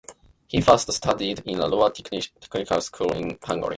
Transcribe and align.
He 0.47 0.61
first 0.61 0.91
studied 0.91 1.41
in 1.45 1.59
a 1.59 1.67
lower 1.67 1.91
technicians' 1.91 2.45
school 2.85 3.11
in 3.13 3.37
Hungary. 3.43 3.69